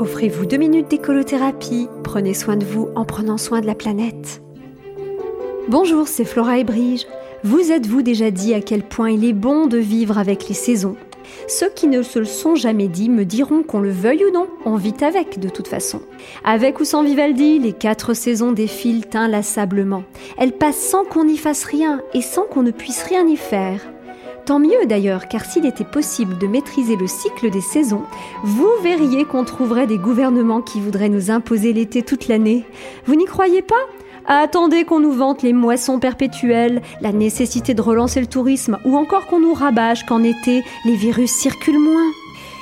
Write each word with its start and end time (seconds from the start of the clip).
Offrez-vous 0.00 0.44
deux 0.44 0.56
minutes 0.56 0.90
d'écolothérapie. 0.90 1.88
Prenez 2.02 2.34
soin 2.34 2.56
de 2.56 2.64
vous 2.64 2.88
en 2.96 3.04
prenant 3.04 3.38
soin 3.38 3.60
de 3.60 3.66
la 3.66 3.76
planète. 3.76 4.42
Bonjour, 5.68 6.08
c'est 6.08 6.24
Flora 6.24 6.58
et 6.58 6.64
Brige. 6.64 7.06
Vous 7.44 7.70
êtes-vous 7.70 8.02
déjà 8.02 8.32
dit 8.32 8.54
à 8.54 8.60
quel 8.60 8.82
point 8.82 9.10
il 9.10 9.24
est 9.24 9.32
bon 9.32 9.66
de 9.66 9.78
vivre 9.78 10.18
avec 10.18 10.48
les 10.48 10.54
saisons? 10.54 10.96
Ceux 11.46 11.70
qui 11.70 11.86
ne 11.86 12.02
se 12.02 12.18
le 12.18 12.24
sont 12.24 12.56
jamais 12.56 12.88
dit 12.88 13.08
me 13.08 13.24
diront 13.24 13.62
qu'on 13.62 13.80
le 13.80 13.90
veuille 13.90 14.24
ou 14.24 14.32
non, 14.32 14.48
on 14.64 14.76
vit 14.76 14.94
avec 15.02 15.38
de 15.38 15.48
toute 15.48 15.68
façon. 15.68 16.00
Avec 16.44 16.80
ou 16.80 16.84
sans 16.84 17.04
Vivaldi, 17.04 17.60
les 17.60 17.72
quatre 17.72 18.14
saisons 18.14 18.50
défilent 18.50 19.04
inlassablement. 19.14 20.02
Elles 20.38 20.58
passent 20.58 20.76
sans 20.76 21.04
qu'on 21.04 21.24
n'y 21.24 21.38
fasse 21.38 21.64
rien 21.64 22.02
et 22.14 22.20
sans 22.20 22.44
qu'on 22.44 22.62
ne 22.62 22.72
puisse 22.72 23.04
rien 23.04 23.26
y 23.28 23.36
faire. 23.36 23.80
Tant 24.46 24.58
mieux 24.58 24.84
d'ailleurs, 24.86 25.28
car 25.28 25.42
s'il 25.44 25.64
était 25.64 25.84
possible 25.84 26.36
de 26.36 26.46
maîtriser 26.46 26.96
le 26.96 27.06
cycle 27.06 27.48
des 27.48 27.62
saisons, 27.62 28.02
vous 28.42 28.68
verriez 28.82 29.24
qu'on 29.24 29.44
trouverait 29.44 29.86
des 29.86 29.96
gouvernements 29.96 30.60
qui 30.60 30.80
voudraient 30.80 31.08
nous 31.08 31.30
imposer 31.30 31.72
l'été 31.72 32.02
toute 32.02 32.28
l'année. 32.28 32.66
Vous 33.06 33.14
n'y 33.14 33.24
croyez 33.24 33.62
pas? 33.62 33.74
Attendez 34.26 34.84
qu'on 34.84 35.00
nous 35.00 35.12
vante 35.12 35.42
les 35.42 35.54
moissons 35.54 35.98
perpétuelles, 35.98 36.82
la 37.00 37.12
nécessité 37.12 37.72
de 37.72 37.80
relancer 37.80 38.20
le 38.20 38.26
tourisme, 38.26 38.78
ou 38.84 38.96
encore 38.96 39.26
qu'on 39.26 39.40
nous 39.40 39.54
rabâche 39.54 40.04
qu'en 40.04 40.22
été, 40.22 40.62
les 40.84 40.96
virus 40.96 41.30
circulent 41.30 41.78
moins. 41.78 42.10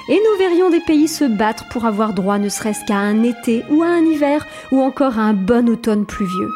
Et 0.09 0.15
nous 0.15 0.39
verrions 0.39 0.71
des 0.71 0.81
pays 0.81 1.09
se 1.09 1.25
battre 1.25 1.65
pour 1.71 1.85
avoir 1.85 2.15
droit 2.15 2.39
ne 2.39 2.49
serait-ce 2.49 2.85
qu'à 2.87 2.97
un 2.97 3.25
été 3.25 3.65
ou 3.71 3.83
à 3.83 3.87
un 3.87 4.05
hiver, 4.05 4.47
ou 4.71 4.81
encore 4.81 5.19
à 5.19 5.23
un 5.23 5.35
bon 5.35 5.69
automne 5.69 6.07
pluvieux. 6.07 6.51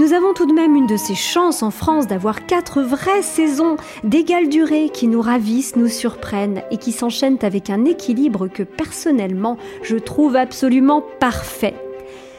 Nous 0.00 0.12
avons 0.12 0.34
tout 0.34 0.46
de 0.46 0.52
même 0.52 0.74
une 0.74 0.88
de 0.88 0.96
ces 0.96 1.14
chances 1.14 1.62
en 1.62 1.70
France 1.70 2.08
d'avoir 2.08 2.46
quatre 2.46 2.82
vraies 2.82 3.22
saisons 3.22 3.76
d'égale 4.02 4.48
durée 4.48 4.90
qui 4.92 5.06
nous 5.06 5.20
ravissent, 5.20 5.76
nous 5.76 5.88
surprennent 5.88 6.62
et 6.72 6.78
qui 6.78 6.90
s'enchaînent 6.90 7.38
avec 7.42 7.70
un 7.70 7.84
équilibre 7.84 8.48
que 8.48 8.64
personnellement 8.64 9.56
je 9.84 9.96
trouve 9.96 10.34
absolument 10.34 11.04
parfait. 11.20 11.74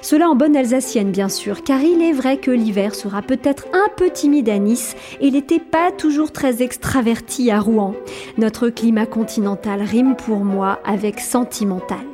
Cela 0.02 0.30
en 0.30 0.36
bonne 0.36 0.58
alsacienne 0.58 1.12
bien 1.12 1.30
sûr, 1.30 1.64
car 1.64 1.82
il 1.82 2.02
est 2.02 2.12
vrai 2.12 2.38
que 2.38 2.52
l'hiver 2.52 2.94
sera 2.94 3.22
peut-être 3.22 3.68
un 3.72 3.88
peu 3.96 4.10
timide 4.10 4.50
à 4.50 4.60
Nice 4.60 4.96
et 5.22 5.32
l'été 5.32 5.60
pas 5.60 5.92
toujours 5.92 6.34
très 6.34 6.62
extraverti 6.62 7.52
à 7.52 7.62
Rouen. 7.62 7.96
Notre 8.38 8.68
climat 8.68 9.06
continental 9.06 9.82
rime 9.82 10.18
pour 10.18 10.44
moi 10.44 10.80
avec 10.86 11.22
sentimental 11.22 12.06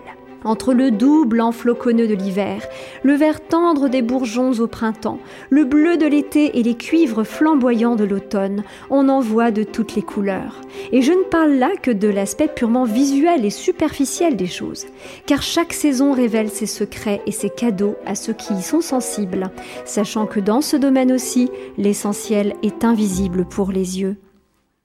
entre 0.43 0.73
le 0.73 0.91
doux 0.91 1.25
blanc 1.25 1.51
floconneux 1.51 2.07
de 2.07 2.13
l'hiver, 2.13 2.65
le 3.03 3.13
vert 3.13 3.45
tendre 3.45 3.89
des 3.89 4.01
bourgeons 4.01 4.53
au 4.59 4.67
printemps, 4.67 5.19
le 5.49 5.63
bleu 5.63 5.97
de 5.97 6.05
l'été 6.05 6.59
et 6.59 6.63
les 6.63 6.75
cuivres 6.75 7.23
flamboyants 7.23 7.95
de 7.95 8.03
l'automne, 8.03 8.63
on 8.89 9.09
en 9.09 9.19
voit 9.19 9.51
de 9.51 9.63
toutes 9.63 9.95
les 9.95 10.01
couleurs. 10.01 10.61
Et 10.91 11.01
je 11.01 11.11
ne 11.11 11.23
parle 11.23 11.53
là 11.53 11.71
que 11.81 11.91
de 11.91 12.07
l'aspect 12.07 12.47
purement 12.47 12.85
visuel 12.85 13.45
et 13.45 13.49
superficiel 13.49 14.35
des 14.35 14.47
choses, 14.47 14.85
car 15.25 15.41
chaque 15.41 15.73
saison 15.73 16.13
révèle 16.13 16.49
ses 16.49 16.65
secrets 16.65 17.21
et 17.25 17.31
ses 17.31 17.49
cadeaux 17.49 17.95
à 18.05 18.15
ceux 18.15 18.33
qui 18.33 18.53
y 18.53 18.61
sont 18.61 18.81
sensibles, 18.81 19.51
sachant 19.85 20.25
que 20.25 20.39
dans 20.39 20.61
ce 20.61 20.77
domaine 20.77 21.11
aussi, 21.11 21.49
l'essentiel 21.77 22.55
est 22.63 22.83
invisible 22.83 23.45
pour 23.45 23.71
les 23.71 23.99
yeux. 23.99 24.17